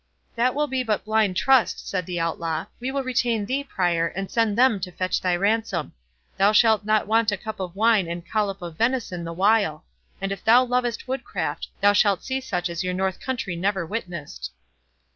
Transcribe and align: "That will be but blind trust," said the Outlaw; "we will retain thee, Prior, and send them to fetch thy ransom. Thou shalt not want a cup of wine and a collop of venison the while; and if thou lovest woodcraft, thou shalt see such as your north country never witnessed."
"That 0.35 0.55
will 0.55 0.65
be 0.65 0.81
but 0.81 1.05
blind 1.05 1.37
trust," 1.37 1.87
said 1.87 2.07
the 2.07 2.19
Outlaw; 2.19 2.65
"we 2.79 2.89
will 2.91 3.03
retain 3.03 3.45
thee, 3.45 3.63
Prior, 3.63 4.07
and 4.07 4.31
send 4.31 4.57
them 4.57 4.79
to 4.79 4.91
fetch 4.91 5.21
thy 5.21 5.35
ransom. 5.35 5.93
Thou 6.39 6.53
shalt 6.53 6.83
not 6.85 7.05
want 7.05 7.31
a 7.31 7.37
cup 7.37 7.59
of 7.59 7.75
wine 7.75 8.07
and 8.07 8.23
a 8.23 8.25
collop 8.27 8.63
of 8.63 8.77
venison 8.79 9.23
the 9.25 9.31
while; 9.31 9.85
and 10.19 10.31
if 10.31 10.43
thou 10.43 10.63
lovest 10.65 11.07
woodcraft, 11.07 11.67
thou 11.81 11.93
shalt 11.93 12.23
see 12.23 12.41
such 12.41 12.67
as 12.67 12.83
your 12.83 12.95
north 12.95 13.19
country 13.19 13.55
never 13.55 13.85
witnessed." 13.85 14.49